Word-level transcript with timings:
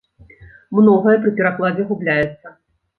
Многае 0.79 1.15
пры 1.27 1.35
перакладзе 1.37 1.89
губляецца. 1.95 2.59